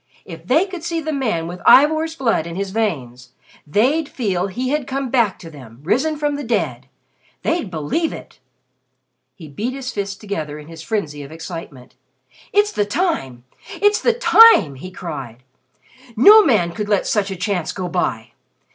If 0.25 0.47
they 0.47 0.65
could 0.65 0.83
see 0.83 0.99
the 0.99 1.13
man 1.13 1.45
with 1.45 1.61
Ivor's 1.63 2.15
blood 2.15 2.47
in 2.47 2.55
his 2.55 2.71
veins, 2.71 3.33
they'd 3.67 4.09
feel 4.09 4.47
he 4.47 4.69
had 4.69 4.87
come 4.87 5.11
back 5.11 5.37
to 5.37 5.49
them 5.51 5.79
risen 5.83 6.17
from 6.17 6.37
the 6.37 6.43
dead. 6.43 6.87
They'd 7.43 7.69
believe 7.69 8.11
it!" 8.11 8.39
He 9.35 9.47
beat 9.47 9.73
his 9.73 9.91
fists 9.91 10.15
together 10.15 10.57
in 10.57 10.69
his 10.69 10.81
frenzy 10.81 11.21
of 11.21 11.31
excitement. 11.31 11.93
"It's 12.51 12.71
the 12.71 12.83
time! 12.87 13.43
It's 13.75 14.01
the 14.01 14.13
time!" 14.15 14.73
he 14.73 14.89
cried. 14.89 15.43
"No 16.17 16.43
man 16.43 16.71
could 16.71 16.89
let 16.89 17.05
such 17.05 17.29
a 17.29 17.35
chance 17.35 17.71
go 17.71 17.87
by! 17.87 18.31